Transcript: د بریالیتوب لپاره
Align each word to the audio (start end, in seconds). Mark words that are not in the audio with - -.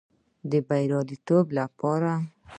د 0.49 0.53
بریالیتوب 0.67 1.45
لپاره 1.59 2.13